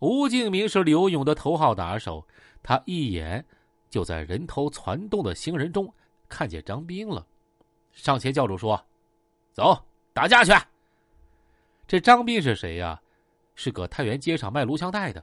[0.00, 2.26] 吴敬明是刘勇的头号打手，
[2.62, 3.44] 他一眼
[3.88, 5.92] 就在人头攒动的行人中
[6.28, 7.26] 看见张斌了，
[7.92, 8.82] 上前叫住说
[9.52, 9.78] ：“走，
[10.14, 10.52] 打架去。”
[11.86, 13.00] 这张斌是谁呀？
[13.54, 15.22] 是搁太原街上卖录像带的，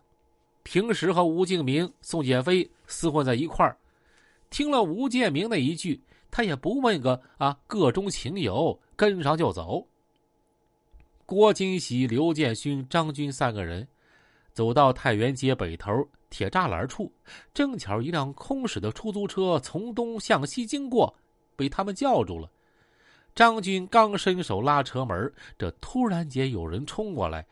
[0.62, 3.76] 平时和吴敬明、宋建飞厮混在一块儿。
[4.52, 9.88] 听了吴建明那一句，他也不问个啊个中情由，跟上就走。
[11.26, 13.88] 郭金喜、刘建勋、张军三个人。
[14.58, 15.94] 走到太原街北头
[16.32, 17.14] 铁栅栏处，
[17.54, 21.16] 正巧一辆空驶的出租车从东向西经过，
[21.56, 22.50] 被他们叫住了。
[23.36, 27.46] 张军刚伸手拉车门，这突然间有人冲过来，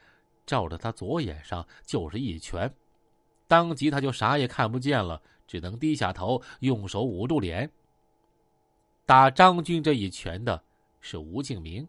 [0.48, 2.74] 照着他左眼上就是一拳，
[3.48, 7.70] 当即他就啥也看不见了，只能低下头，用手捂住脸。
[9.06, 10.60] 打张军这一拳的
[11.02, 11.88] 是吴敬明。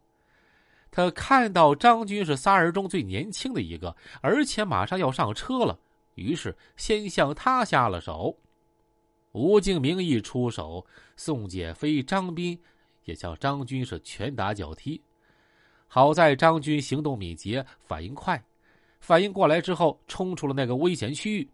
[0.96, 5.78] 他看到张军是仨人中最年轻的一个，而且马上要上车了，
[6.14, 8.34] 于是先向他下了手。
[9.32, 10.82] 吴敬明一出手，
[11.14, 12.58] 宋建飞、张斌
[13.04, 14.98] 也向张军是拳打脚踢。
[15.86, 18.42] 好在张军行动敏捷，反应快，
[18.98, 21.46] 反应过来之后冲出了那个危险区域。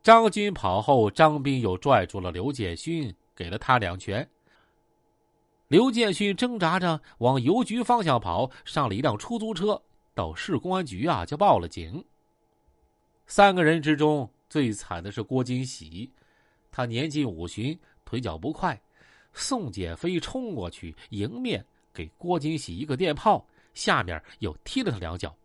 [0.00, 4.24] 张军跑后，张斌又拽住了刘建勋，给了他两拳。
[5.68, 9.80] 刘建勋挣扎着往邮局方向跑，上了一辆出租车，
[10.14, 12.02] 到市公安局啊就报了警。
[13.26, 16.10] 三个人之中最惨的是郭金喜，
[16.70, 18.80] 他年近五旬，腿脚不快。
[19.34, 25.36] 宋建飞冲过去迎面给郭金喜一个电炮，下面又踢了他两脚。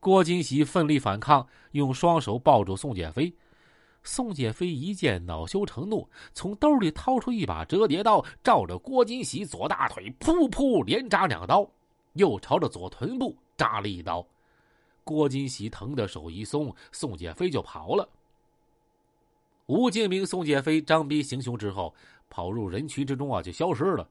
[0.00, 3.32] 郭金喜奋力反抗，用双手抱住宋建飞。
[4.08, 11.70] 宋建飞一见恼羞成怒，从兜里掏出一把折叠刀，照着郭金喜左大腿噗噗连扎两刀，
[12.14, 14.26] 又朝着左臀部扎了一刀。
[15.04, 18.08] 郭金喜疼得手一松，宋建飞就跑了。
[19.66, 21.94] 吴敬明、宋建飞、张斌行凶之后，
[22.30, 24.08] 跑入人群之中啊，就消失了。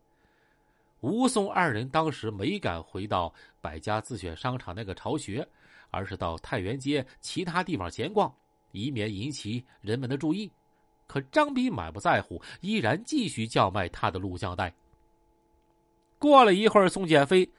[1.02, 5.46] 吴宋二人当时没敢回到百家自选商场那个巢穴，
[5.90, 8.32] 而是到太原街其他地方闲逛。
[8.78, 10.52] 以免引起人们的注意，
[11.08, 14.74] 可张斌满不在乎，依然继续叫卖他的录像带。
[16.20, 17.50] 过了一会儿，宋建飞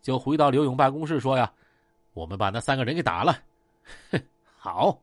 [0.00, 1.52] 就回到刘勇办公室说：“呀，
[2.14, 3.42] 我们把那三个人给打了。
[4.56, 5.00] ”好，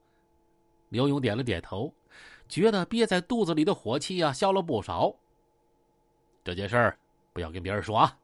[0.89, 1.93] 刘勇点了点头，
[2.47, 5.13] 觉得憋在肚子里的火气呀消了不少。
[6.43, 6.99] 这件事儿
[7.33, 8.17] 不要跟别人说啊。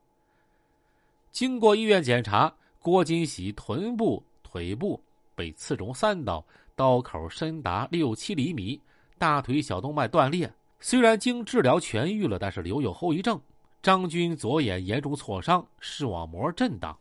[1.31, 5.01] 经过医院检查，郭金喜臀部、腿部
[5.33, 6.45] 被刺中三刀。
[6.75, 8.81] 刀口深达六七厘米，
[9.17, 10.51] 大腿小动脉断裂。
[10.79, 13.39] 虽然经治疗痊愈了，但是留有后遗症。
[13.83, 16.97] 张军左眼严重挫伤，视网膜震荡。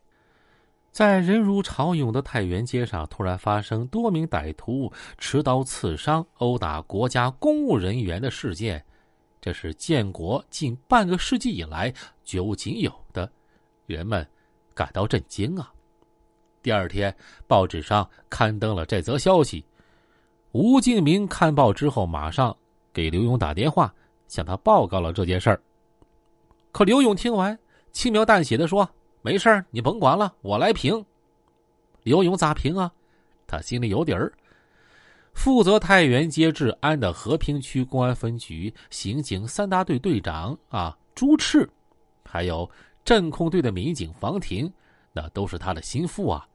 [0.91, 8.85] 在人如潮涌的太原街上，突然发生多名歹徒持刀刺伤、殴打国家公务人员的事件，
[9.41, 11.95] 这是建国近半个世纪以来
[12.25, 13.31] 绝无仅有的，
[13.87, 14.27] 人们
[14.75, 15.73] 感到震惊啊！
[16.63, 17.15] 第二天，
[17.47, 19.65] 报纸上刊登了这则消息。
[20.53, 22.55] 吴敬明看报之后，马上
[22.93, 23.93] 给刘勇打电话，
[24.29, 25.61] 向他报告了这件事儿。
[26.73, 27.59] 可刘勇听完，
[27.93, 28.89] 轻描淡写的说
[29.23, 31.05] ：“没事儿，你甭管了，我来评。”
[32.03, 32.93] 刘勇咋评啊？
[33.47, 34.33] 他心里有底儿。
[35.33, 41.69] 负责太原街治安的和平区公安分局刑警三大队队长啊朱赤，
[42.25, 42.69] 还有
[43.05, 44.71] 镇控队的民警房婷，
[45.13, 46.47] 那都是他的心腹啊，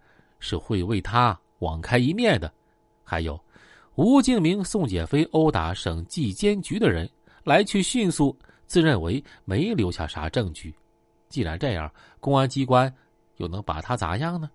[0.46, 2.54] 是会为他网开一面的。
[3.04, 3.40] 还有。
[3.96, 7.10] 吴敬明、宋建飞殴打省纪监局的人，
[7.46, 10.76] 来去迅速，自认为没留下啥证据。
[11.30, 11.90] 既然这样，
[12.20, 12.94] 公安机关
[13.38, 14.52] 又能把他咋样呢？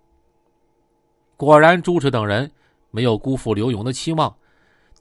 [1.37, 2.51] 果然，朱赤等人
[2.91, 4.31] 没有辜负刘勇的期望，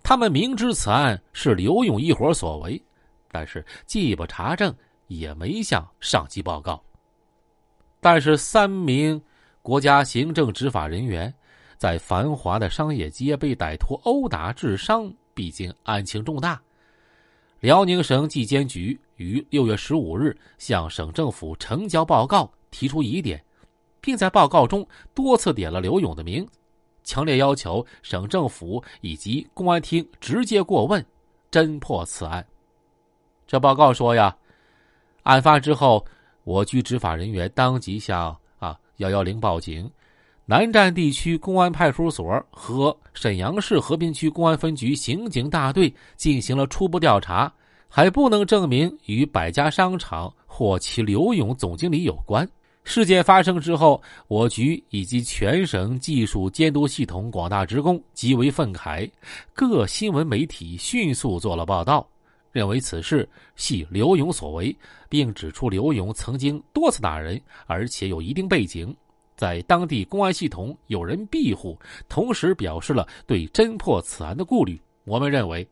[0.03, 2.83] 他们明知此案是刘勇一伙所为，
[3.31, 4.75] 但是既不查证，
[5.09, 6.83] 也没向上级报告。
[8.01, 9.21] 但是，三名
[9.63, 11.33] 国家行政执法人员。
[11.77, 16.61] 在繁华的商业街被歹徒殴打致伤，毕竟案情重大。
[17.61, 23.43] 辽宁省纪监局于六月十五日向省政府呈交报告，提出疑点，
[23.99, 26.47] 并在报告中多次点了刘勇的名，
[27.03, 31.03] 强烈要求省政府以及公安厅直接过问，
[31.51, 32.47] 侦破此案。
[33.47, 34.37] 这报告说呀，
[35.23, 36.05] 案发之后，
[36.45, 38.39] 我局执法人员当即向
[39.01, 39.91] 幺幺零报警。
[40.47, 47.53] 南站地区公安派出所和沈阳市和平区公安分局刑警大队进行了初步调查，
[47.89, 52.49] 还不能证明与百家商场或其刘勇总经理有关。
[52.83, 59.09] 事件发生之后，我局以及全省技术监督系统广大职工极为愤慨，
[59.53, 62.05] 各新闻媒体迅速做了报道，
[62.53, 64.77] 认为此事系刘勇所为，
[65.09, 68.95] 并指出刘勇曾经多次打人，而且有一定背景，
[69.37, 74.81] 在当地公安系统有人庇护，同时表示了对侦破此案的顾虑。
[75.05, 75.67] 我们认为，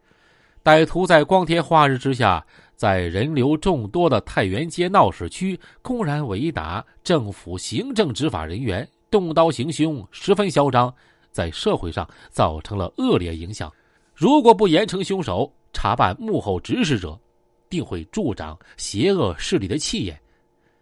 [0.62, 2.44] 歹徒在光天化日之下。
[2.78, 10.94] 在人流众多的太原街闹市区，公然围打政府行政执法人员，动刀行凶，十分嚣张，
[11.32, 13.68] 在社会上造成了恶劣影响。
[14.14, 17.16] 如果不严惩凶手，查办幕后指使者，
[17.70, 20.20] 定会助长邪恶势力的气焰，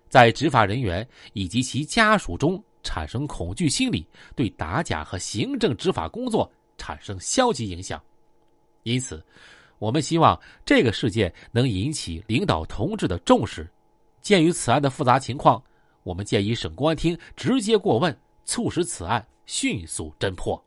[0.09, 8.03] 在执法人员以及其家属中产生恐惧心理，对打假和行政执法工作产生消极影响。
[8.85, 9.23] 因此。
[9.79, 13.71] 我们希望这个事件能引起领导同志的重视。
[14.23, 15.63] 鉴于此案的复杂情况，
[16.05, 20.66] 我们建议省公安厅直接过问，促使此案迅速侦破。